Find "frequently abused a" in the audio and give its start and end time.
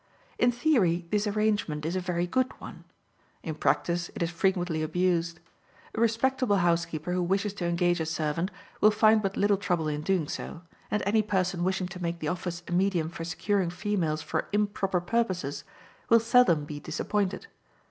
4.31-6.01